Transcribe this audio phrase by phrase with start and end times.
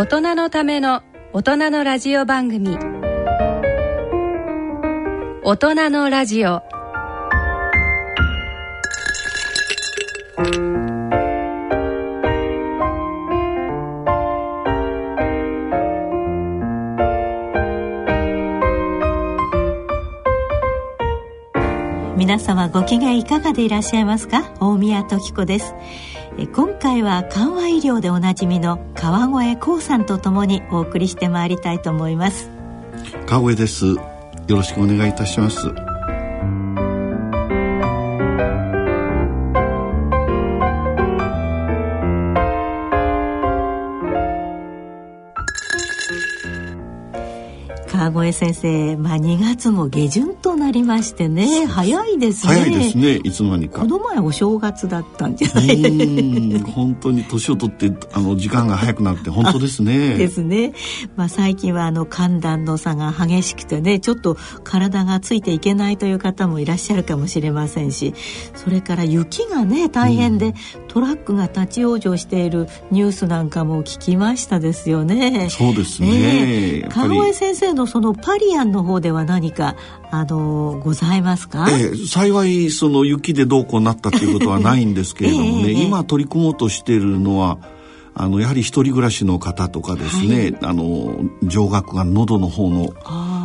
[0.00, 1.02] 大人のための
[1.34, 2.78] 大人のラジオ番組。
[5.42, 6.62] 大人のラジオ。
[22.16, 24.50] 皆様ご機嫌いかがでいらっしゃいますか？
[24.60, 25.74] 大宮時子です。
[26.38, 32.50] 今回は緩和医療でおなじみの川越光さんとともにお送りしてまいりたいと思います。
[33.26, 33.86] 川越です。
[33.86, 33.98] よ
[34.48, 35.89] ろしくお願いいたします。
[48.30, 51.66] 川越先生、まあ、2月も下旬となりましてね。
[51.66, 52.52] 早いですね。
[52.52, 53.16] 早いですね。
[53.16, 53.80] いつの間にか。
[53.80, 56.62] この前お正月だったんじゃないうん。
[56.62, 60.16] 本当に年を取ってあの時間が早くなって本当ですね。
[60.16, 60.72] ですね、
[61.16, 68.14] まあ、最近はあの寒暖の差が激しくてねちょっと体がついていけないという方もいらっしゃるかもしれませんし
[68.54, 70.54] それから雪がね大変で、うん、
[70.90, 75.48] トラックが立ち往生しているニュースなんかも聞きましたですよね。
[75.48, 79.76] そうですね、えー、川越先生のそのパリアンの方では何か
[80.10, 87.58] あのございますか、えー、幸いその雪でどうこうなったということはないんですけれどもね、えー、今取り組もうとしているのは
[88.14, 92.92] あのやはり一人暮らしの方とかですね、はい、あの上顎が喉の方の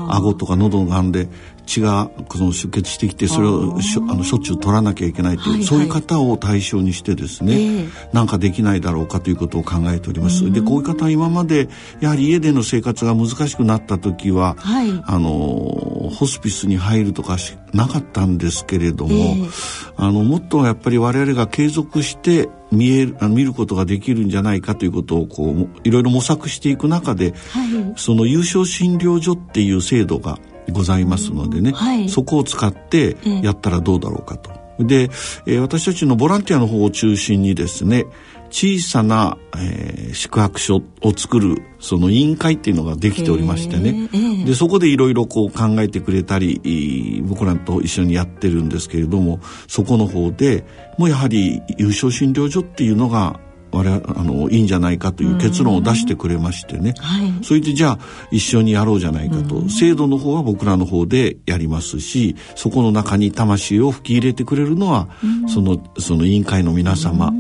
[0.09, 1.30] 顎とか喉のがんで
[1.66, 10.52] 血がその出血してきてそれをしょあのしょっちゅう取らなきゃいけないという、はいはい、そういう方を対象にしてですね、えー、なんかできないだろうかということを考えております。
[10.52, 11.68] でこういう方は今まで
[12.00, 30.40] やはり家での生活が難しくなった時は、はい、あのホスピスに入るとかしなかったんですけれども、えー、あのもっとやっぱり我々が継続して見える見ることができるんじゃないかということをこういろいろ模索していく中で、はい、その有償診療所っていう制度が
[30.72, 34.66] ございますのでね、はい、そこを使ってやったらどうだろうかと。
[34.80, 35.03] で、
[35.46, 38.06] えー、私たちのボランティアの方を中心にですね
[38.50, 50.66] 小さな、えー、宿泊所を作るその委員会っていうのができておりましてね、えー、でそこでいろいろこう考えてくれたり僕らと一緒にやってるんですけれどもそこの方で
[50.98, 53.40] もうやはり有償診療所っていうのが
[53.72, 58.00] 我々あのいいんじゃないかという結論を出してくれましてね、はい、それでじゃあ
[58.31, 59.68] 一緒にやろうじゃないかと。
[59.70, 65.09] 制度の方は僕らの方でやりますしそこの中に魂を吹き入れてくれるのは
[65.48, 67.34] そのその委員会の皆様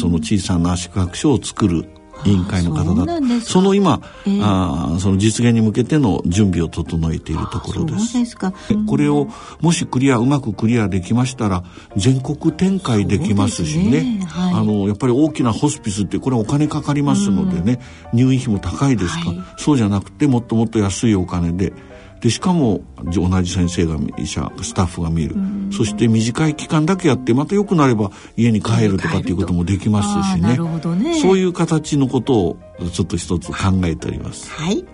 [0.00, 3.40] その小さな宿泊所を作る委員会の方だと。
[3.40, 8.18] その今、えー、あその実現に向けての準備を整えているところです。
[8.18, 8.52] ですか、
[8.86, 9.28] これを
[9.60, 11.64] もしクリアうまくクリアできましたら
[11.96, 14.26] 全国展開できますしね、ね。
[14.26, 17.80] はい、あのやっぱり大きなホスピスってこれお金かかりますのでね、
[18.12, 19.30] 入院費も高いですか。
[19.30, 21.72] はい、そうじゃなくてもっともっと安いお金で
[22.20, 25.34] でしかも同じ先生が医者スタッフが見る、
[25.72, 30.58] そして短い期間だけやってまた良くなれば家に帰るとかっていうこともできますしね。
[30.96, 31.18] ね。
[31.20, 32.56] そういう形のことを
[32.92, 34.50] ちょっと一つ考えております。
[34.52, 34.84] はい。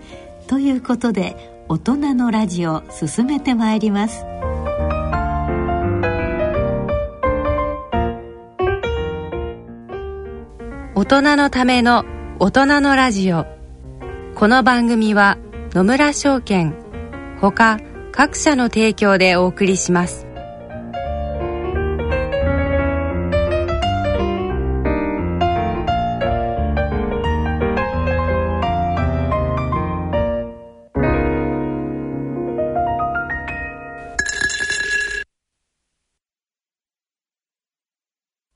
[0.47, 4.25] ということで大人のラジオ進めてまいります。
[10.95, 12.05] 大人のための
[12.39, 13.45] 大人のラジオ。
[14.35, 15.37] この番組は
[15.73, 16.86] 野村証券
[17.39, 17.79] ほか
[18.11, 20.25] 各社の提供でお送りします。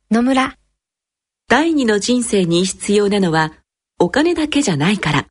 [0.09, 0.57] 野村。
[1.47, 3.53] 第二の人生に必要なのは
[3.99, 5.30] お金だけじゃないから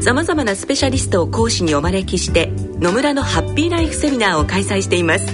[0.00, 5.26] さまざまなスペシャリストを講師にお招きして野村のハッピーライフセミナーを開催しています。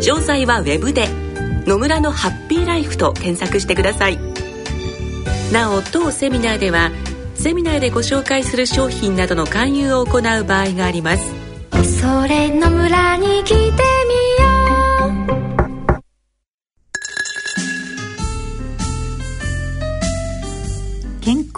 [0.00, 1.08] 詳細はウェブで
[1.66, 4.18] 「野村のハッピーライフ」と検索してください。
[5.52, 6.90] なお当セミナーでは
[7.34, 11.22] セミナーでご紹介する商品などの勧誘を行う場合があります。
[12.00, 13.97] それ野村に来て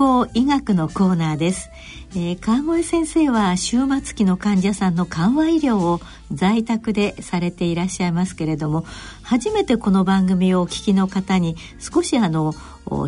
[0.01, 1.71] 康医学のコーナーです、
[2.13, 6.01] えー、川越先生は終末期の患者さんの緩和医療を
[6.33, 8.85] 在宅でされていらっしゃいますけれども
[9.23, 12.55] 初めてこの番組をお聞きの方に少しあの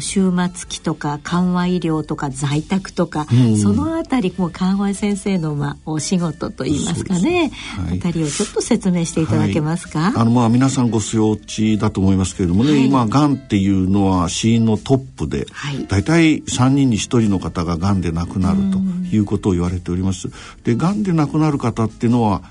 [0.00, 7.50] 終末期とか緩和医療とか在宅とか、うん、そのあたりも川越先生の、まあ、お仕事といいますかね、
[7.86, 18.78] はい、あたりをちょっと説明していただけますか、はい、あのまあ皆さんご承知だと思いますけれどもね、はい、今がんっていうのは死因のトップで、はい、大体3人に1人の方ががんで亡くなると
[19.14, 20.28] いうことを言われております。
[20.62, 22.42] でがんで亡くなる方っていうのは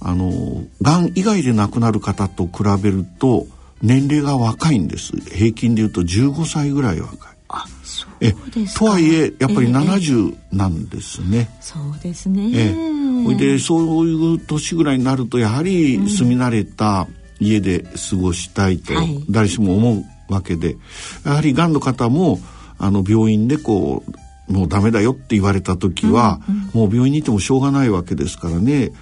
[0.00, 3.46] あのがん以外で亡くなる方と比べると
[3.82, 5.16] 年齢が若いんです。
[5.16, 7.18] 平均でいうと15歳ぐらい若い。
[7.48, 12.50] あそうですとはいえやっぱり70なんですね、えー、そうですね。
[12.54, 17.08] えー、でそういう年ぐらいになるとやはり住み慣れた
[17.40, 17.80] 家で
[18.10, 18.92] 過ごしたいと
[19.28, 20.76] 誰しも思うわけで、
[21.24, 22.38] やはりがんの方も
[22.78, 24.04] あの病院でこ
[24.48, 28.92] うもうダメだよって言われた時は、うんうん、もう病院にいてもしょうがないわけですからね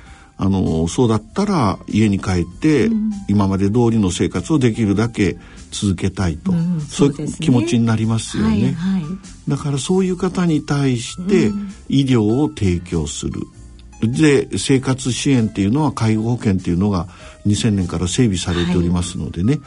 [0.40, 5.37] あのそうだったら家に帰って、うん、今まで通りの生活をできるだけ
[5.73, 9.02] 続けたいと、うん、そういう気持ちになりますよね、はいはい、
[9.49, 11.50] だからそういう方に対して
[11.88, 13.43] 医療を提供する。
[14.00, 17.08] で生活支援っていうのは介護保険っていうのが
[17.46, 19.62] 2000年から整備されておりますのでね、はい、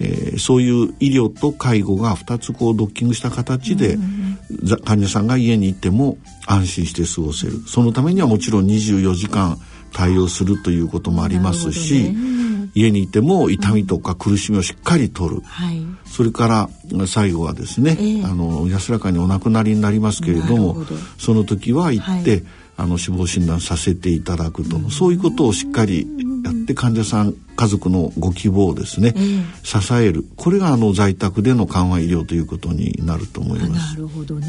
[0.00, 4.38] えー、そういう医療と介護が2つこうドッキングした形で、うん、
[4.84, 6.18] 患者さんが家にいても
[6.48, 7.60] 安心して過ごせる。
[7.68, 9.56] そのためにはもちろん24時間
[9.96, 20.84] 対応するということもありますし、ね、家にいても痛みとか苦しみをしっかりとる、うんはい、それから最後はですね、えー、あの安らかにお亡くなりになりますけれども
[21.16, 22.44] その時は行って、はい、
[22.76, 26.06] あの死亡診断させていただくと、うん、そういうことをしっかり
[26.46, 30.24] やって患者さん家族のご希望をですね、えー、支える。
[30.36, 33.94] これがあの在宅での緩和医療ということになると思います。
[33.94, 34.46] なるほどね。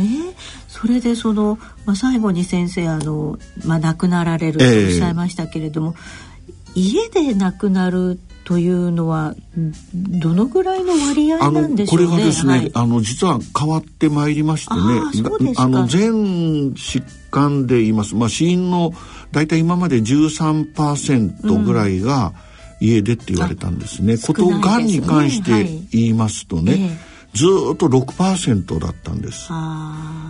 [0.68, 5.96] それでその、まあ、最後に先生あの、まあ、亡くなられるとおっしゃいましたけれども、
[6.76, 9.36] えー、家で亡くなるというのは
[9.94, 12.08] どのぐらいの割合なんでしょうね。
[12.08, 18.16] これがですね、はい、あの実は変わってまいりましてね、あの全疾患で言います。
[18.16, 18.94] まあ死因の
[19.32, 22.34] 大体今まで13%ぐらいが
[22.80, 24.14] 家でって言われたんですね。
[24.14, 26.82] うん、ことがんに関して言いますとね、はい、
[27.34, 29.50] ずっと6%だったんです。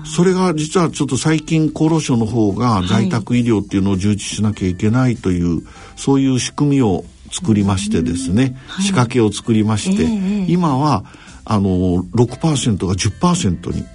[0.05, 5.63] それが実はちょっと最近厚労省の方が在宅医療っていうのを充実しなきゃいけないという、はい、
[5.97, 11.03] そういう仕組みを作りましてですね、はい、仕掛けを作りまして、えー、今は
[11.43, 13.85] あの6%が10%に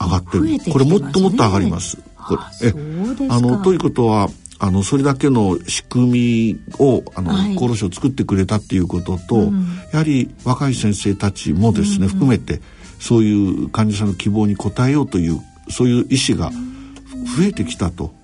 [0.00, 1.98] 上がってる、ね、これもっともっと上がります。
[2.28, 2.72] これえ。
[3.30, 4.28] あのということは
[4.62, 12.60] あのそれだけの仕組みをあの、はい、厚労省作ってくれたっていうことと、うん、やはり若い先生たちもですね、うんうん、含めて
[13.00, 16.52] そういう患者さんの希望に応えようというそういう意思が
[17.36, 18.14] 増えてきたと。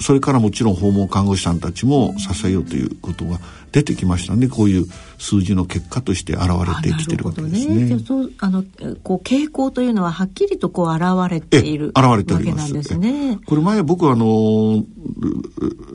[0.00, 3.40] それからもちろん訪問看護師さんたちも支えようということが
[3.72, 4.48] 出てきましたね。
[4.48, 4.86] こういう
[5.18, 6.44] 数字の結果として現
[6.82, 7.96] れてきてるわけですね。
[7.96, 7.98] ね。
[8.06, 8.64] そうあの
[9.02, 12.72] こう傾向というのははっきりとこう現れている現れております。
[12.72, 13.38] ですね。
[13.44, 14.84] これ前僕はあの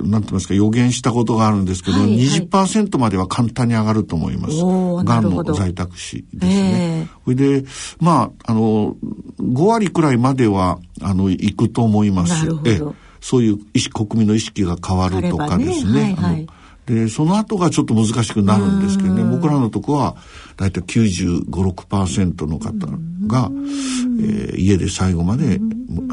[0.03, 4.55] なんて言いますか予言したことがあるんですけど、はいはい、20%までは簡単に上がると思います。
[5.05, 7.09] がんの在宅死ですね。
[7.23, 7.65] それで
[7.99, 8.95] まああの
[9.39, 12.45] 5割くらいまではあの行くと思います。
[12.45, 12.95] なるほど。
[13.21, 16.09] そういう意識国民の意識が変わるとかですね。
[16.09, 16.47] ねはいはい、
[16.85, 19.23] でその後がちょっと難しくなるんですけどね。
[19.23, 20.15] 僕らのとこは
[20.57, 22.87] 大体95%の方
[23.27, 23.49] が、
[24.19, 25.59] えー、家で最後まで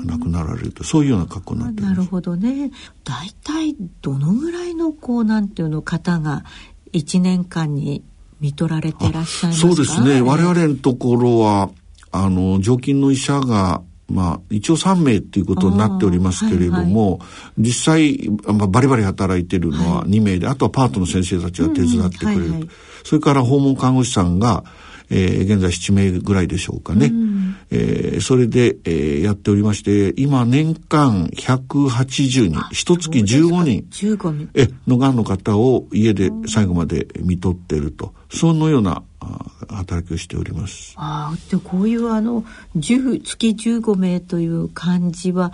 [0.07, 2.71] 亡くなられるとそういうような格好になってなるほどね。
[3.05, 6.45] 大体どのぐらいのこうなんていうの方が
[6.93, 8.05] 1年間に
[8.41, 9.69] 見取られていらっしゃいますか？
[9.75, 10.23] そうですね。
[10.23, 11.71] 我々のところは
[12.13, 22.69] あの常勤の医者がまあ、一応3名っていうことになっておりますけれども、はいはい、実際、まあ、バリバリ働いてるのは2名で、はい、あとはパートの先生たちが手伝ってくれる、うんはいはい、
[23.05, 24.65] それから訪問看護師さんが、
[25.11, 27.07] えー、現在7名ぐらいでしょうかね。
[27.07, 34.49] うん、えー、それで、えー、やっておりまして、今年間180人、一月15人。
[34.55, 39.03] えのがんの方を家で最後まで見とってると、そのような
[39.69, 40.95] 働きをしております。
[40.97, 42.45] あでこういうあの
[42.77, 45.53] 10月15名という感じは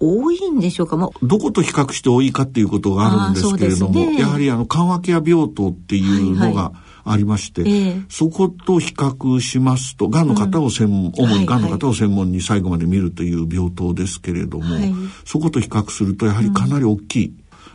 [0.00, 6.72] 多いんでしょうか、まどこと比較して多いかっていうことがあるんですけれども、ね、やはりあの緩和ケア病棟っていうのが
[7.10, 14.92] ありまして、えー、そこと比較しますとがんの方を専門、うん、主にがんの方を専門に最後まで見るという病棟ですけれども、はい、
[15.24, 17.34] そこと比較するとやはりかなり大きい、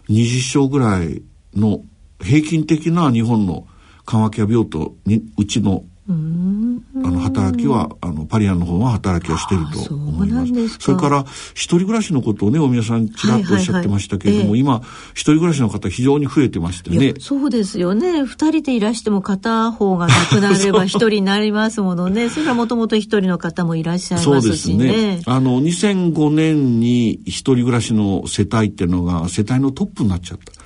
[0.10, 1.22] うん、20床ぐらい
[1.56, 1.82] の
[2.22, 3.68] 平均的な日本の
[4.06, 10.80] 緩和ケア病棟にうちのあの働きはあのパリアンの方は働きはしてると思います。
[10.80, 14.82] それから一人暮らしのことをね大宮さんちらっとおっしゃってましたけれども、今
[15.14, 17.14] 一人暮らしの方非常に増えてましてね。
[17.20, 18.26] そうですよね。
[18.26, 22.30] 二人でいらしても片方が亡くなれば 一人になりますものね。
[22.30, 24.88] それはもともと一人の方もいらっしゃいますしね。
[24.88, 25.22] ね。
[25.26, 30.63] あの2005年に一人暮らしの世帯っていうのが世帯のトップになっちゃった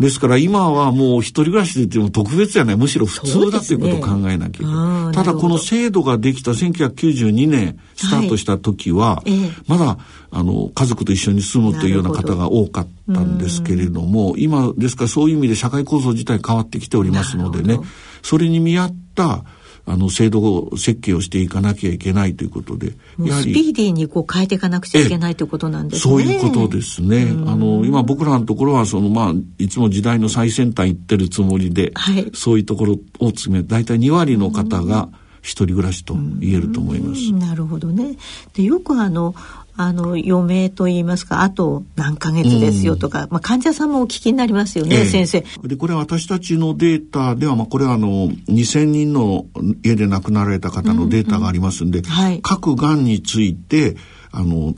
[0.00, 9.30] ですから今はもう一人暮らしで言っても特別じゃないむしろ普通だということを考えなきゃいけない、ね、ただこの制度ができた1992年スタートした時は、はい、
[9.68, 9.98] まだ
[10.30, 17.78] あの家族と一緒に住むというような方が多かったんですけれども今ですからそういう意味で社会構造自体変わってきておりますのでね
[18.22, 19.44] それに見合った
[19.86, 26.12] あの制度設計をしていかなきゃいけないということでやはりスピーディーにこう変えていかなくちゃいけないということなんですね。
[26.12, 27.28] そういうことですね。
[27.46, 35.08] あの今僕らのところはそのまあいつも時代の最先端行ってるつもりで、はい、そういうところを詰め大体2割の方が
[35.42, 37.32] 一人暮らしと言えると思います。
[37.32, 38.16] なるほどね。
[38.54, 39.34] でよくあの
[39.76, 45.44] あの余命と言いますかあと何ヶ月ですよとか、うん、まあ、患者さんもお聞きになりますよね、ええ、先生。
[45.62, 49.46] でこれは私たちのデータでは、まあ、これはあの2,000人の
[49.82, 53.96] 家で亡くなられた方のデータがありますんで、うんうんはい、各がんについて
[54.32, 54.74] あの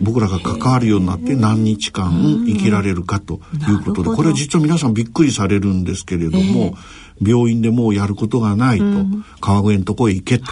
[0.00, 6.74] 僕らが関わるようになって何日間生きられるかということで、これは実は皆さんびっくりされるんですけれども、
[7.20, 8.84] 病院でもうやることがないと、
[9.40, 10.44] 川越のとこへ行けと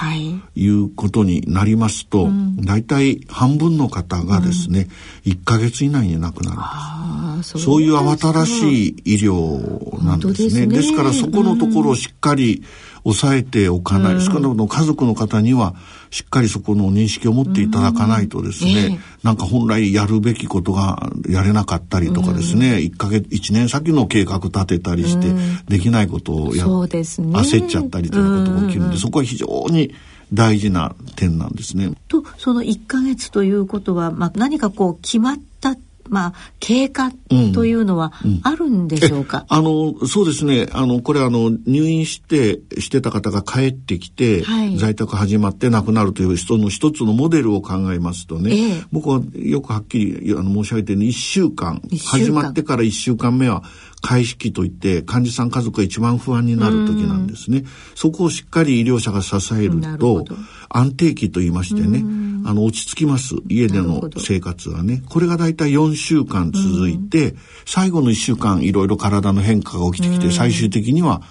[0.57, 0.69] い。
[0.69, 2.29] うことになりますと、
[2.59, 4.89] 大体半分の方がですね、
[5.25, 7.59] 1ヶ月以内に亡くなるんです。
[7.59, 10.67] そういう慌ただしい医療なんですね。
[10.67, 12.63] ですからそこのところをしっかり
[13.05, 15.75] 抑えておかない、少なくとも家族の方には
[16.11, 25.29] しっかりそこの認識を持っていただかないとですね、えー、なんか本来やるべきことがやれなかったりとかですね、1ヶ月、1年先の計画立てたりして、
[25.69, 29.95] できないことをや、そうですね、焦っちゃったりということが起きるんで、そこは非常に
[30.33, 31.93] 大事な点なんですね。
[32.09, 35.77] と、その1ヶ月ということは、まあ、何かこう決まった
[36.09, 37.11] まあ、経過
[37.55, 40.69] というのはあるんでしょうか、うんうん、あの、そうですね。
[40.73, 53.63] あの、これあの、入院して、してた方が帰ってきて、はい、在宅始まって亡くなるという人の一つのモデルを考えますとね、ええ、僕はよくはっきりあの申し上げてように、1週間、始まってから1週間目は
[54.05, 57.65] 開式といって患者さん家族が一番不安になる時なんですね。
[57.95, 60.27] そこをしっかり医療者が支えると
[60.69, 62.05] 安定期と言いましてね、
[62.45, 65.03] あの落ち着きます家での生活はね。
[65.09, 67.35] これがだいたい4週間続いて、
[67.65, 71.23] 最後の1週間いろいろ体の変化が起きてきて、最終的には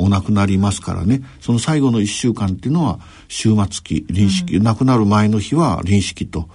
[0.00, 1.22] お亡くなりますからね。
[1.40, 6.48] その最後の1週間っていうのは終末期臨死期、うん、亡くなる前の日は臨死期と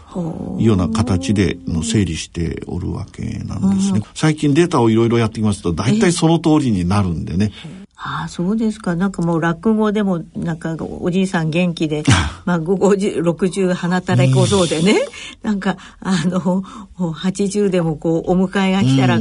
[0.60, 4.02] いうような形での整理しておるわけなんですね。
[4.16, 7.52] 最近データをいろいろやってきますと大体その通りになるんでね。
[7.98, 8.96] ああ、そうですか。
[8.96, 12.04] なんかもう落語でも、なんかおじいさん元気で、
[12.46, 15.00] まあ50、60花たれ小僧でね、
[15.42, 16.62] なんか、あの、
[16.98, 19.20] 80でもこう、お迎えが来たら、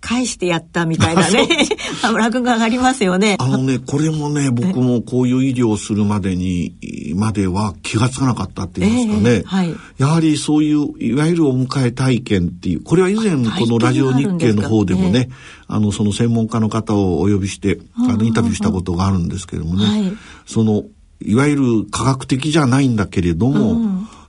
[0.00, 1.48] 返してやったみたいなね、
[2.16, 3.36] 落語がありますよね。
[3.38, 6.74] あのね、これもね、僕もこういう医療をするまでに、
[7.14, 9.34] までは気がつかなかったって言いますかね。
[9.36, 15.28] えーはい、やはりそういう、いわゆるお迎え体験っていう、これは以前このラジオ日経の方でもね、
[15.66, 20.12] あの、その専門家の方をお呼びして、あの、インタビューしたことがあるんですけれどもね、はい、
[20.46, 20.84] その、
[21.20, 23.72] いわゆる科学的じゃないんだけれども、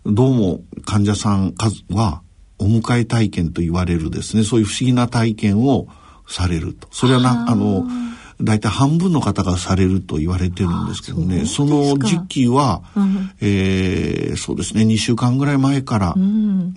[0.06, 2.22] うん、どうも患者さん数は、
[2.58, 5.88] お迎え体験と言われるですね、そういう不思議な体験を
[6.28, 6.88] されると。
[6.92, 7.86] それはな、あの、
[8.42, 11.46] 大体半分の方がされると言われてるんですけどね。
[11.46, 14.84] その時期は、うん、えー、そうですね。
[14.84, 16.16] 2週間ぐらい前から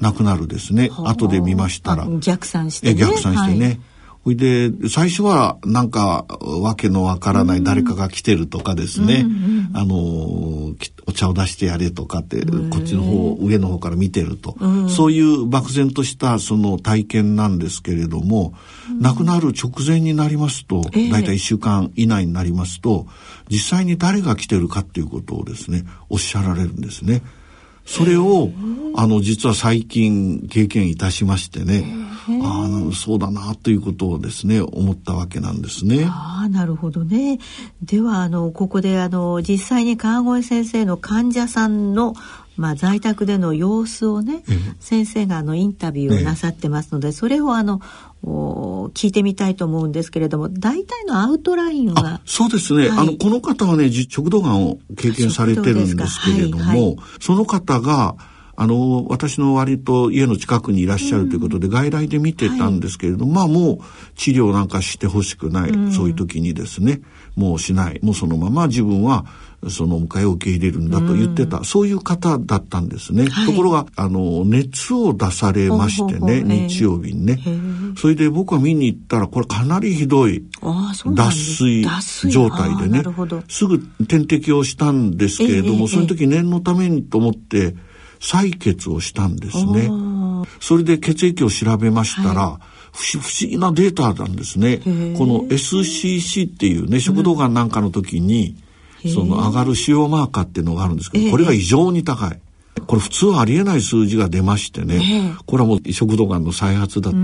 [0.01, 1.03] 亡くなるですね、う。
[1.03, 2.07] ん、後で見ましたら。
[2.21, 2.95] 逆算してね。
[2.95, 3.81] 逆算してね、はい
[4.29, 9.97] ほいで、最初はなんかわけのわからない誰かが来てるとかですね、うんうん、あの、
[11.07, 18.53] お茶を出してやれとかって、こっちの方、上の方から見てると、うん、そういう漠然としたその体験なんですけれども、
[18.91, 23.07] うん、亡くなる直前になりますと、だいたい1週間以内になりますと、
[23.49, 27.23] 実際に誰が来てるかっていうことをですね、おっしゃられるんですね。
[27.89, 28.51] それを、
[28.95, 31.87] あの、実は最近経験いたしましてね、
[32.43, 36.05] ああ、そうだなということをですね、思ったわけなんですね。
[36.07, 37.39] ああ、なるほどね。
[37.83, 42.15] では、あの、ここで、あの、実際に川越先生の患者さんの、
[42.59, 44.43] まあ、在宅での様子をね、
[44.81, 47.81] 先生があのインタビューをなさってますので、それをあの
[48.23, 56.81] 聞いてみたいと思うんですけれども大体のアウトラインはそうですね、はい、あのこの方はね食道がんを経験されてるんですけれども、はい。
[56.81, 58.17] はい、その方が
[58.61, 63.79] あの私の割と家の近くにいらっしゃるということで、外来で見てたんですけれども、はい、まあもう
[64.17, 67.01] 治療なんかしてほしくない、うん、そういう時にですね
[67.37, 68.01] もうしない。
[68.03, 69.27] もうそのまま自分は
[69.69, 73.29] その迎えを受け入れるんだと言ってた、そういう方だったんですね。
[73.29, 77.41] はい、ところが、あの、熱を出されましてね、日曜日にね。
[77.97, 80.45] それで僕は見に行ったら、これかなりひどい
[81.15, 81.85] 脱水
[82.31, 83.03] 状態でね、
[83.49, 87.75] すぐ点滴をしたんですけれども、その時念のためにと思って、
[88.21, 89.91] 採血をしたんですね。
[90.61, 94.79] それで血液を調べましたら、はい不思議なデータなんですね。
[94.79, 98.57] この SCC っていうね、食道がんなんかの時に、
[99.15, 102.41] その上がる腫瘍マーカーっていうのがあるんですけど、これが異常に高い。
[102.89, 107.17] これ普通はありえない数字が出ましてね、これはもう食道がんの再発だと。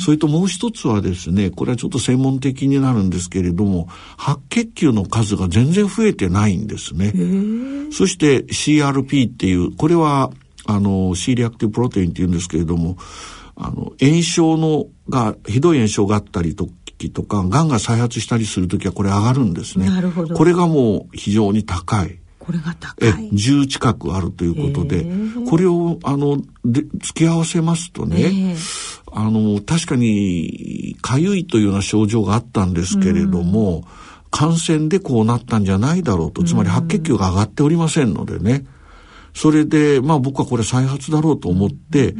[0.00, 7.12] それともう一つはですね、これはちょっと専門的になるんですけれども、白血球の数が全然増えてないんですね。
[7.92, 10.32] そして CRP っていう、これは
[10.66, 12.96] あの C リアクティブプロテインっていうんですけれども、
[13.54, 16.68] あの炎症のがひどい炎症があったりと
[17.10, 19.88] とか、がんが再発したりする時はこれ上がるんですね。
[20.34, 22.18] これがもう非常に高い。
[22.44, 23.08] これが高い。
[23.08, 25.06] え、10近くあるということで、
[25.48, 28.54] これを、あの、で、付き合わせますとね、
[29.12, 33.84] あの、確かに、かゆいというような症状があったんですけれども、
[34.30, 38.66] 感染でこうなったんじゃないだろうと、つまり白血球が上がっておりませんのでね、
[39.34, 42.14] それで、まあ僕はこれ再発だろうと思って、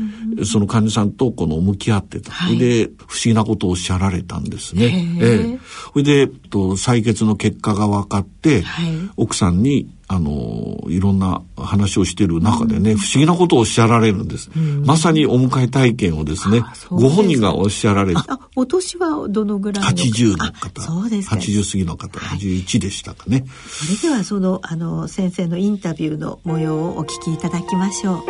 [0.45, 2.33] その患者さんとこの向き合ってた。
[2.33, 5.19] はい、で、不思議なことをおっしゃられたんですね。
[5.21, 5.59] ええ。
[5.93, 14.51] それで、と、採血の結果が分かって、はい、奥さんに、あの、いろんな話をしている中でね、うん、不思議なことをおっしゃられるんです。
[14.55, 18.21] うん、まさにお迎え体験をですね、ご本人がおっしゃられて。
[18.57, 20.83] お年はどのぐらいの80の方。
[20.83, 21.37] そうですか。
[21.37, 23.45] 80過ぎの方、81でしたかね。
[23.69, 28.25] それではその、あの、先生のインタビューの模様をお聞きいただきましょう。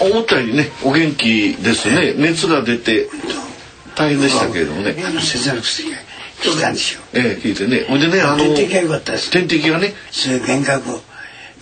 [0.00, 2.14] 思ったよりね、お元気ですね。
[2.16, 3.08] 熱が出て、
[3.94, 4.96] 大変でしたけれどもね。
[6.42, 7.00] 聞いたんですよ。
[7.14, 7.86] ええ、聞いてね。
[7.88, 9.30] ほんでね、あの、点滴が良かったです。
[9.30, 9.94] 点滴がね。
[10.10, 11.00] そういう幻覚を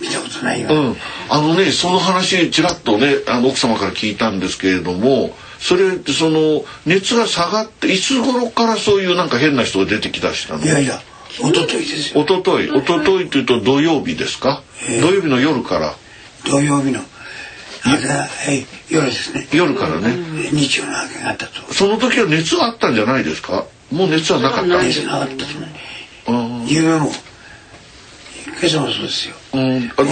[0.01, 0.69] 見たことないよ。
[0.71, 0.97] うん。
[1.31, 10.65] あのね、その話、ちらっとね、あの、奥様から聞いたんですけれども、それ、その、熱が下がって、いつ頃からそういうなんか変な人が出てきだしたの？
[10.65, 11.01] いやいや、
[11.41, 12.21] おとといですよ。
[12.21, 12.71] おととい。
[12.71, 15.95] おとというと土曜日ですか、えー、土曜日の夜から。
[16.45, 17.01] 土曜日の。
[18.91, 19.49] 夜ですね。
[19.53, 20.15] 夜からね。
[20.53, 21.73] 日曜の明けがあったと。
[21.73, 23.65] その時は熱があったんじゃないですか？
[23.91, 24.83] もう熱はなかった。
[24.83, 25.45] 熱がなかったと
[26.27, 27.11] 思夢も。
[28.59, 29.35] 今朝もそうですよ。
[29.55, 30.03] うん、あ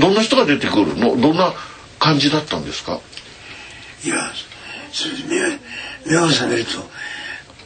[0.00, 1.20] どんな人が出てくるの？
[1.20, 1.52] どんな
[1.98, 3.00] 感じだったんですか？
[4.04, 4.16] いや
[5.28, 6.70] 目目を覚めると。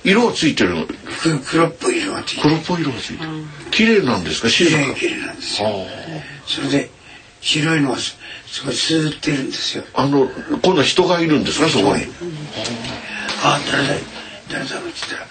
[0.04, 0.86] 色がついてるの？
[1.50, 2.48] 黒っぽい色がついてる。
[2.48, 3.30] 黒っぽい色がついてる、
[3.70, 4.48] 綺麗なんですか？
[4.48, 5.68] 綺麗綺麗なんですよ。
[6.46, 6.90] それで
[7.40, 8.16] 白いのがす
[8.64, 9.84] ごいスーってるんですよ。
[9.94, 10.28] あの
[10.62, 11.68] 今度は人がいるんですか？
[11.68, 12.04] そこに、
[13.42, 13.94] あ誰だ
[14.50, 15.26] 誰だろうって言ったら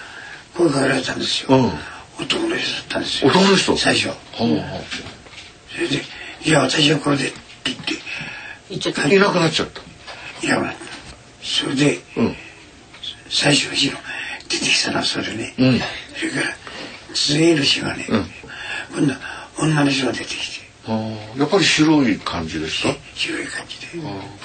[0.55, 1.65] 声かけられたんですよ、うん、
[2.23, 3.31] 男の人だったんですよ。
[3.31, 3.77] 男の人？
[3.77, 4.43] 最初、そ
[5.81, 6.01] れで
[6.45, 7.93] 「いや私はこれで」って言って。
[8.73, 9.07] いっちゃった。
[9.07, 9.81] いなくなっちゃった。
[10.45, 10.79] いなくなった。
[11.43, 12.35] それで、うん、
[13.29, 13.97] 最初の日の
[14.49, 15.79] 出てきたのはそれね、うん、
[16.15, 16.55] それから
[17.13, 18.25] 次の日がね、うん、
[18.97, 19.19] 今度は
[19.59, 20.65] 女の人が出てきて。
[21.37, 22.95] やっぱり白い感じですか？
[23.15, 23.87] 白い感じで。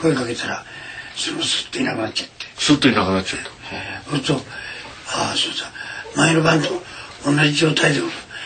[0.01, 0.65] 声かけたら
[1.15, 3.51] そのスッといなくなっちゃってスッといなくなっちゃった。
[4.11, 4.35] そると
[5.09, 5.73] ああそうだ。
[6.15, 6.69] 前の晩と
[7.25, 8.01] 同じ状態で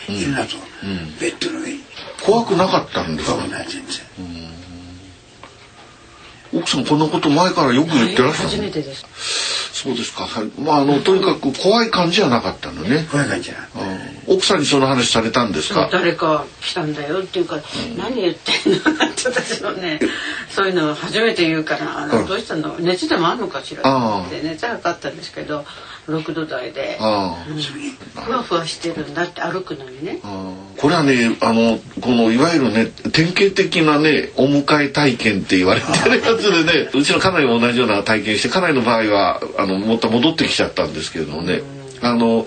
[0.07, 1.79] いるなと、うん、ベッドの上に。
[2.25, 3.35] 怖くなかったんですか？
[3.35, 3.85] 怖くない全然。
[6.53, 9.05] 奥さんこんなこと前からよく言ってらっしゃる、初めてです。
[9.73, 10.25] そうですか。
[10.57, 13.05] まあ、あの、とにかく怖い感じはなかったのね。
[13.11, 13.57] 怖い感じは。
[14.27, 15.89] 奥さんにその話されたんですか？
[15.91, 17.59] 誰か来たんだよっていうか、
[17.97, 19.99] 何言ってんのなんて私のね。
[20.55, 23.81] そういうの初めて言うから、あの、どうしたの、熱でもあるのかしら？
[24.25, 25.65] って熱測ったんですけど。
[26.07, 30.19] 6度台で、うん、ふわふわしてるんだって歩くのにね。
[30.77, 41.61] これはねあのこのいわゆるね典型的なねお迎え体験って言われてるやつでねうちの家内も同じような体験して家内の場合はあのもっと戻ってきちゃったんですけれどもね
[42.03, 42.45] あの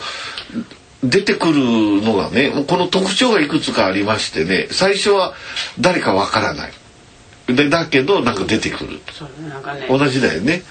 [1.03, 5.35] 出てくるのがねこの特徴がいくつかありましてね最初は
[5.81, 6.73] 誰かわからない
[7.49, 8.99] でだけどなんか出てくる、ね、
[9.89, 10.63] 同じだよね、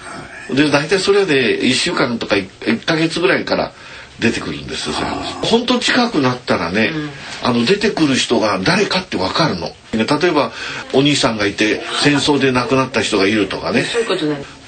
[0.54, 2.48] で大体それで1週間とか 1,
[2.80, 3.72] 1ヶ月ぐらいから
[4.20, 5.06] 出てくるんですそれ
[5.44, 7.10] 本当近くなったらね、うん、
[7.42, 9.68] あの出てくる人が誰かって分かるの。
[9.92, 10.52] 例えば
[10.92, 13.84] お兄さんがいて戦争で亡くなった人がいるとかね。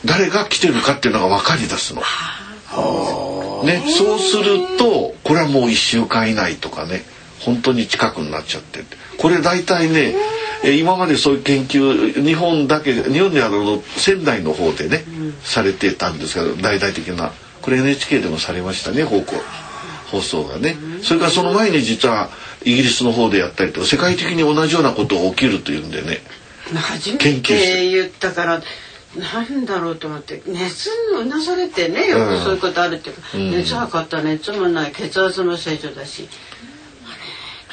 [0.05, 2.03] 誰が来てるかっていうのが分かり出すの。
[3.65, 7.03] ね、そうするとこれはもう1週間以内とかね。
[7.41, 8.85] 本当に近くになっちゃって。
[9.19, 10.15] これ大体ね
[10.63, 19.37] え今までそういう研究日本だけ日本であの仙台の方でね、うん、されてたんですけど大々的なこれ NHK でもされましたね方向
[20.11, 20.77] 放送がね。
[21.03, 22.31] それからその前に実は
[22.65, 26.19] イギリスの方でやったりとか世界的に同じようなことが起きるというんでね。
[26.75, 28.63] 初めて言ったから
[29.17, 36.29] なんだろうと思って熱うなされてねよくそういうことあるっていうか、うん、熱測った熱もない血圧の正常だし。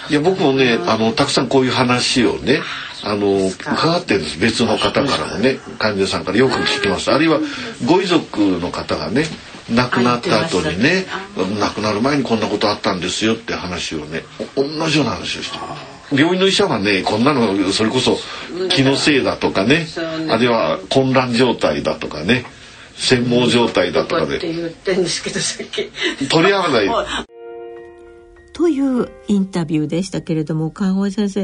[0.10, 2.60] いや僕もねあのたくさんこういう話をね
[3.04, 4.40] あの伺ってるんです。
[4.40, 7.12] 別の方からもね患者さんからよく聞きます。
[7.12, 7.40] あるいは
[7.86, 9.26] ご遺族の方がね
[9.70, 11.06] 亡くなった後にね
[11.60, 14.24] 亡くなる前にこんなことあったんですよって話をね
[14.56, 15.58] 同じような話をして
[16.16, 18.18] 病院の医者はねこんなのそれこそ
[18.70, 19.88] 気のせいだとかね
[20.30, 22.46] あるいは混乱状態だとかね
[22.96, 24.40] 専門状態だとかで、
[26.30, 27.37] 取り合わない。
[28.58, 31.42] というインタビューでしたけれども川越先生、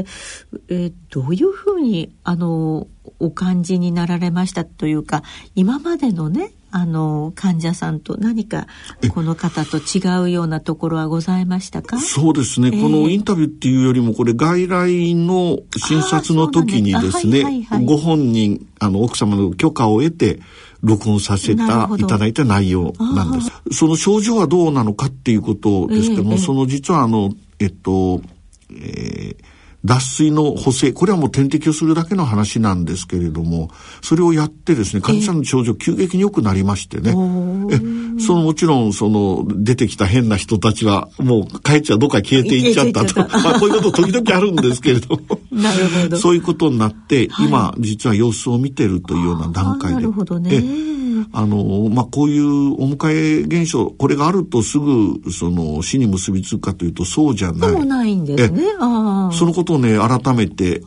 [0.68, 2.88] えー、どういうふうにあの
[3.20, 5.22] お感じになられましたというか
[5.54, 8.66] 今までのねあの患者さんと何か
[9.10, 12.00] この方と違うようなところはございましたか？
[12.00, 20.40] そうですね、えー、このインタビューっていうよりもこれ外来の診察の時にですね、はいはい、ご本人あの奥様の許可を得て
[20.84, 23.50] 録音させたいただいた内容なんです。
[23.72, 28.20] その症状はどうなのかっていうことですけども、えー、その実はあのえっと、
[28.70, 29.53] えー
[29.84, 33.70] 脱水の補正、これはもう点滴をするだけの話なんですけれども、
[34.02, 37.10] それをやってですね、患者さんの症状急激に良くなりましてね。
[37.10, 43.20] えそのもちろん、その、出てきた変な人たちは、もう帰っちゃどっか消えていっちゃったと。
[43.20, 45.40] まあ、こういうこと時々あるんですけれども。
[45.52, 46.16] なるほど。
[46.16, 49.96] そういうことになって、はい、今、実は様子を見てるというような段階で。
[49.96, 50.62] なるほどね。
[51.32, 57.70] あの、まあ、こういうお迎え現象、これがあるとすぐ、その、死に結びつくかというと、そうじゃない。
[57.70, 58.62] そうないんですね。
[58.78, 60.86] そのことをね、改めて教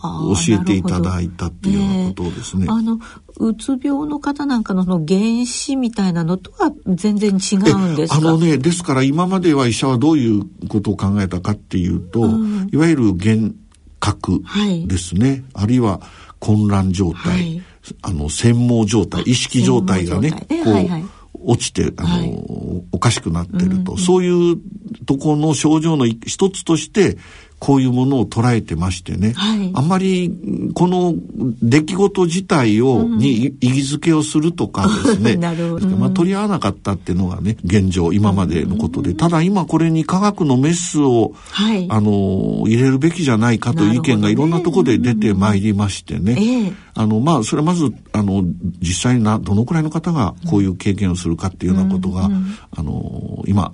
[0.50, 2.68] えていただいたっていうようなことですね。
[2.70, 3.00] あの、
[3.40, 13.54] うつ病の方なんかのの原子みたいなのとは全然違うんですあのね、ですから今までは医者はどういうことを考えたかっていうと、うん、いわゆる幻
[14.00, 14.42] 覚
[14.88, 16.02] ですね、はい、あるいは
[16.40, 17.64] 混乱状態、はい
[18.02, 21.06] あの、専門状態、意識状態がね、こう、はいはい、
[21.44, 24.58] 落ちて、あの、はい、おかしくなってると、うんうん、そういう
[25.06, 27.18] ところの症状の一つとして、
[27.60, 30.32] こういうものを捉えてましてね、はい、あんまり
[30.76, 31.16] この
[31.62, 35.36] 出来事自体を、うん、に意義づけをするとかですね。
[35.38, 48.44] なるほど、まあ、取り合わなかったっていうのがね現状今までのことで、うん、ただ今これに科学のメスを、はい、あの入れるべきじゃないかという意見がいろんなところで出てまいりましてね、ねあのまあそれはまずあの
[48.80, 53.72] 実際になどのくらいの方がこういう経験をするかっていうようなことが、うん、あの今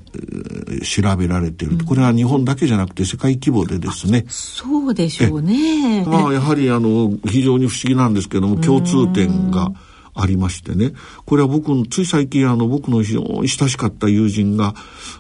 [0.83, 1.85] 調べられている。
[1.85, 4.25] これは日本だけじゃなくて世界規模でですね。
[4.27, 6.03] そうでしょうね。
[6.05, 9.71] まあやはりあの非常に不思議なんですけども共通点が
[10.15, 10.93] ありましてね。
[11.25, 14.73] これは僕のつい最近あの僕の非常に親しかった友人が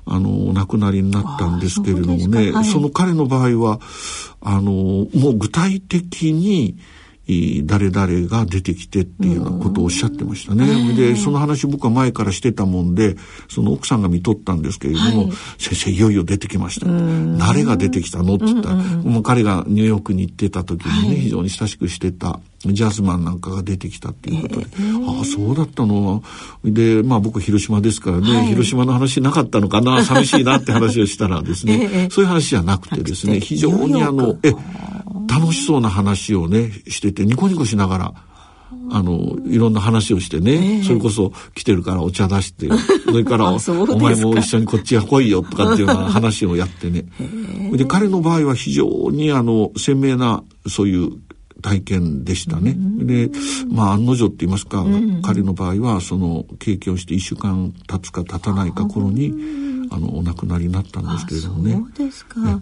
[0.05, 2.51] あのお亡くなりになったんですけれどもね。
[2.51, 3.79] そはい、その彼の場合は
[4.41, 6.77] あのもう具体的に
[7.25, 10.93] 誰々が出てきてっていうようなことをおっしゃってましたね。
[10.93, 13.15] で、その話僕は前からしてたもんで、
[13.49, 16.87] その奥さんが見とったんですけれども、はい、先生いよいよ出てきました。
[17.37, 26.23] 誰が出てきたのって言ったら、もう彼がニューヨークに行ってた時にね、はい、非常に親しくしてたジャズマンなんかが出てきたっていうことで、えー、ああそうだったの？
[26.63, 30.03] でまあ僕広島ですからね、はい、広島の話なかったのかな？
[30.03, 34.53] 寂しいなって話をしたらですね、 えー、そういう話じゃなくてですね非常にあのえ
[35.39, 38.13] 楽しそうな話をねしててニコニコしながら。
[38.91, 42.67] あの、いろんな話をしてね、えー、それこそ来てるからお茶出して、
[43.05, 47.05] それからお前も一緒にこっちへ来いよとかっていうような話をやってね。
[47.71, 51.11] で、彼の場合は非常にあの、鮮明なそういう
[51.61, 52.75] 体験でしたね。
[52.99, 53.31] で、
[53.69, 54.85] まあ案の定って言いますか、
[55.21, 59.33] 彼の場合はその経験をして1週間経つか経たないか頃に、
[59.89, 61.81] あの、お亡くなりになったんですけれどもね。
[61.95, 62.61] そうですか。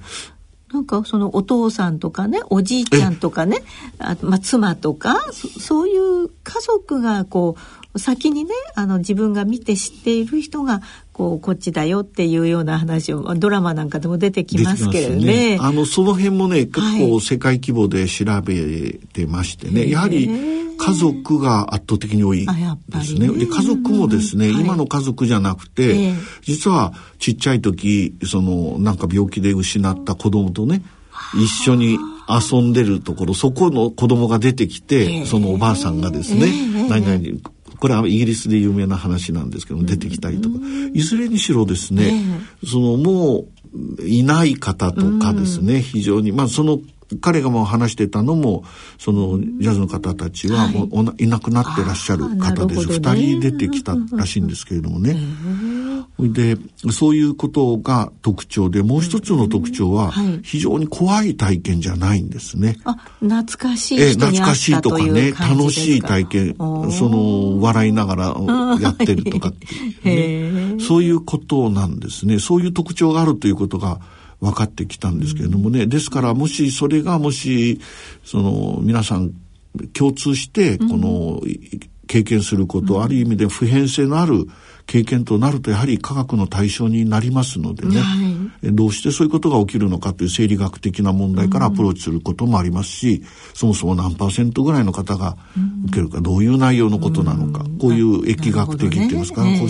[0.71, 3.63] ねなんかそのお父さんとかねおじいちゃんとかね
[3.99, 7.55] あまあ、妻とかそういう家族がこ
[7.93, 10.81] う先にねあの自分が見て知っている人が
[11.11, 15.55] こうこっちだよっていうような話をドラマなんかでも出てきますけれどね。
[15.55, 15.57] ね。
[15.59, 23.27] あのその辺もね結構世界規模で調べてましてね、はい、やはり家族が圧倒的に多いですね。
[23.27, 30.81] ねで家族もですね、今の家族じゃなくて、実はちっちゃい時そのなんか病気で失った子供とね
[31.35, 36.47] 一緒に遊んでるところそこの子供が出てきて、そのおばあさんがですね、
[36.89, 37.39] 何々
[37.79, 40.55] これはイギリスで有名な話なんですけど出てきたりとか、
[40.93, 42.23] いずれにしろですね、
[42.65, 43.45] そのも
[43.99, 46.79] ういない方とかですね、非常にまあその
[47.19, 48.63] 彼がもう話してたのも
[48.97, 55.17] そのジャズの方たちはもう、はい、いなくなってらっしゃる方です、ね、2人出てきたらしいんですけれどもね。
[56.19, 56.57] で
[56.91, 60.11] そういうことが特徴でもう一つの特徴は
[60.43, 62.77] 非常に怖い体験じゃないんですね。
[62.83, 66.55] あ懐かしい懐かしいとかね楽しい体験。
[66.91, 68.35] その笑いながら
[68.79, 69.51] やってるとか
[70.03, 72.39] ね、 そういうことなんですね。
[72.39, 73.99] そういう特徴があるということが
[74.41, 77.79] 分かってきたんですけれどもね、ですからもしそれがもし
[78.23, 79.31] その皆さん
[79.93, 81.41] 共通してこの
[82.07, 84.47] 経験すること、ある意味で普遍性のある
[84.85, 88.15] 経験となるとやはり科学の対象になりますのでね、は
[88.63, 95.37] い、どうしてそういうことが起きるのかという生理学的な問題からアプローチすることもありますし、うん、そもそも何パーセントぐらいの方が
[95.85, 99.69] 受けるか、どういう内容のことなのか、うん、こういう疫学的っていいますか、ね、こう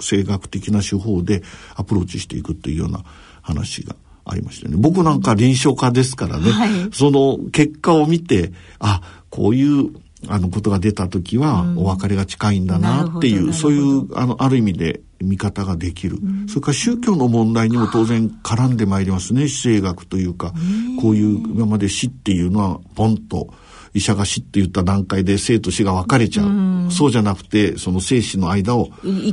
[0.00, 1.42] 生学的な手法で
[1.74, 3.04] アプローチしていくというような
[3.42, 4.76] 話がありましたね。
[4.78, 9.90] 僕なんか臨床家ですからね、はい、その結果を見て、あ、こういう
[10.28, 20.52] あのことが出た時はお別れが近いんだなっていう、うん、そういうあのある意味で見方ができる、うん、それから宗教の問題にも当然絡んでまいりますね死生学というか。
[21.00, 23.48] こういう今まで死っていうのはポンと
[23.94, 28.90] 医者が死って言った段階で生と死が分かれちゃう、うそうじゃなくてその生死の間を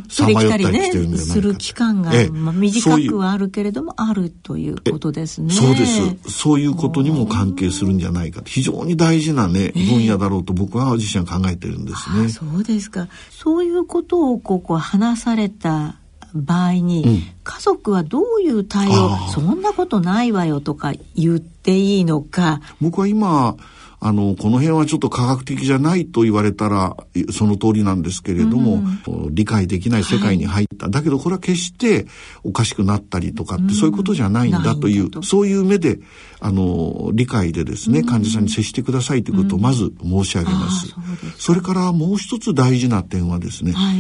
[0.10, 5.54] さまよったりしてるんじゃないか、ね、する期間が、まあ、短くはあるけれどもあるということですね。
[5.54, 6.32] そうです。
[6.32, 8.42] そういうことにも関係するんじゃないか。
[8.46, 13.08] 非常に大事なね分野だろうと僕は自身は考えてるんですね、そうですか。
[13.30, 15.96] そういうことをこう話された
[16.34, 22.62] 場合に、うん、家族はどういう対応そんなことないわよとか言っていいのか。
[22.82, 23.56] 僕は今
[24.02, 26.96] あの、この辺はちょっと科学的じゃないと言われたら、
[27.32, 30.86] その通りなんですけれども、うん、理解できない世界に入った。
[30.86, 32.08] はい、だけどこれは決して
[32.44, 36.00] おかしくなったりとかって、うん、そういうことじゃないんだという、そういう目で、
[36.40, 40.96] あの、理解でですね、患者さんに接してくださいということをまず申し上げます。
[41.38, 43.98] そそれからもう一つ大事な点はですね、はい、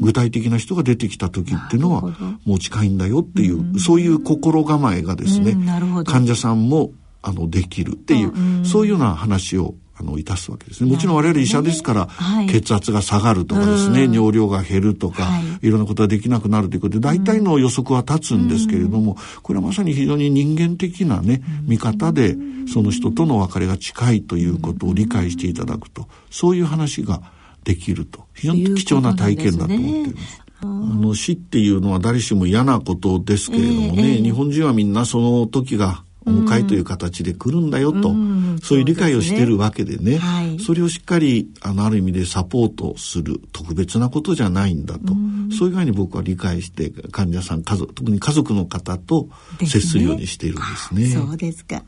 [0.00, 2.02] 具体的な人が出てきた時っていうのは、
[2.44, 5.56] もう近いんだよっていう、そういう心構えがですね、
[6.04, 10.90] 患者さんもあのできるっていう、うん、そういうような話をあのいたすわけですね。
[10.90, 22.36] もちろん我々医者ですから、はい、血圧が下がるとかですね、尿量が減るとか、はい、いろんなことができなくなるということで、大体の予測は立つんですけれども、これはまさに非常に人間的なね、見方で、
[22.72, 27.20] その人との別れが近いということを理解していただくと、そういう話が
[27.64, 30.42] できると、非常に貴重な体験だと思っています。
[30.62, 49.28] あの死っていうのは誰しも嫌なことですけれどもね、えー、日本人はみんなその時がお迎えという形で来るんだよと、うん、そういう理解をしてるわけでね、はい、それをしっかりあのある意味でサポートする特別なことじゃないんだと、うん、そういうふうに僕は理解して患者さん家族特に家族の方と
[49.60, 51.06] 接するようにしているんですね。
[51.06, 51.82] すねそうですか。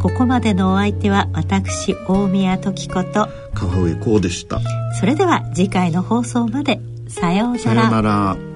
[0.00, 3.28] ここまでのお相手は私大宮時子と。
[3.54, 4.60] 川上光でした。
[4.98, 6.80] それでは次回の放送まで。
[7.08, 7.58] さようなら。
[7.58, 8.55] さようなら